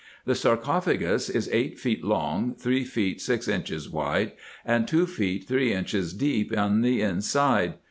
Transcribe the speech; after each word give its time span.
The 0.25 0.33
sarcophagus 0.33 1.29
is 1.29 1.47
eight 1.53 1.77
feet 1.77 2.03
long, 2.03 2.55
three 2.55 2.83
feet 2.83 3.21
six 3.21 3.47
inches 3.47 3.87
wide, 3.87 4.31
and 4.65 4.87
two 4.87 5.05
feet 5.05 5.43
three 5.47 5.71
inches 5.73 6.11
deep 6.11 6.51
in 6.51 6.81
the 6.81 7.03
inside. 7.03 7.75